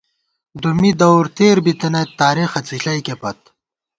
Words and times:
دُمّی 0.61 0.91
دَور 0.99 1.25
تېر 1.37 1.57
بِتَنَئیت، 1.65 2.09
تاېخہ 2.19 2.59
څِݪَئیکے 2.67 3.15
پت 3.21 3.39